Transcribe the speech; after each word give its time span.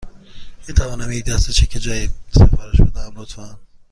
می 0.67 0.73
تونم 0.73 1.11
یک 1.11 1.25
دسته 1.25 1.53
چک 1.53 1.69
جدید 1.71 2.11
سفارش 2.31 2.81
بدهم، 2.81 3.11
لطفاً؟ 3.15 3.57